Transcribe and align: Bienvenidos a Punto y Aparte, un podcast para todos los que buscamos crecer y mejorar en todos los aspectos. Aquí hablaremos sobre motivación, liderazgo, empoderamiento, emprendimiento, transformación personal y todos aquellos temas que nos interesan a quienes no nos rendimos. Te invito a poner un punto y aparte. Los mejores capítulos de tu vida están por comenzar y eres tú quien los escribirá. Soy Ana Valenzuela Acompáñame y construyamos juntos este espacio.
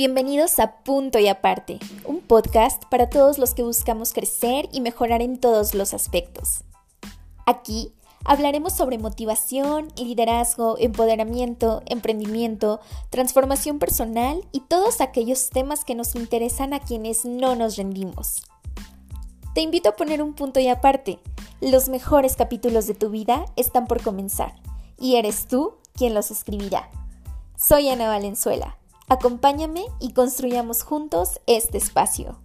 Bienvenidos 0.00 0.58
a 0.60 0.76
Punto 0.82 1.18
y 1.18 1.28
Aparte, 1.28 1.78
un 2.06 2.22
podcast 2.22 2.86
para 2.86 3.10
todos 3.10 3.36
los 3.36 3.52
que 3.52 3.62
buscamos 3.62 4.14
crecer 4.14 4.66
y 4.72 4.80
mejorar 4.80 5.20
en 5.20 5.38
todos 5.38 5.74
los 5.74 5.92
aspectos. 5.92 6.64
Aquí 7.44 7.92
hablaremos 8.24 8.72
sobre 8.72 8.96
motivación, 8.96 9.88
liderazgo, 9.98 10.78
empoderamiento, 10.78 11.82
emprendimiento, 11.84 12.80
transformación 13.10 13.78
personal 13.78 14.42
y 14.52 14.60
todos 14.60 15.02
aquellos 15.02 15.50
temas 15.50 15.84
que 15.84 15.94
nos 15.94 16.14
interesan 16.14 16.72
a 16.72 16.80
quienes 16.80 17.26
no 17.26 17.54
nos 17.54 17.76
rendimos. 17.76 18.40
Te 19.54 19.60
invito 19.60 19.90
a 19.90 19.96
poner 19.96 20.22
un 20.22 20.32
punto 20.32 20.60
y 20.60 20.68
aparte. 20.68 21.18
Los 21.60 21.90
mejores 21.90 22.36
capítulos 22.36 22.86
de 22.86 22.94
tu 22.94 23.10
vida 23.10 23.44
están 23.56 23.86
por 23.86 24.02
comenzar 24.02 24.54
y 24.98 25.16
eres 25.16 25.46
tú 25.46 25.74
quien 25.92 26.14
los 26.14 26.30
escribirá. 26.30 26.88
Soy 27.54 27.90
Ana 27.90 28.08
Valenzuela 28.08 28.79
Acompáñame 29.12 29.86
y 29.98 30.12
construyamos 30.12 30.84
juntos 30.84 31.40
este 31.48 31.78
espacio. 31.78 32.38